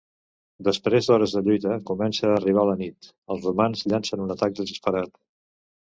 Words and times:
Després 0.67 1.09
d'hores 1.09 1.35
de 1.35 1.43
lluita 1.47 1.75
comença 1.91 2.25
a 2.29 2.33
arribar 2.37 2.65
la 2.71 2.75
nit, 2.81 3.11
els 3.35 3.45
romans 3.49 3.85
llancen 3.93 4.25
un 4.25 4.37
atac 4.37 4.57
desesperat. 4.63 5.15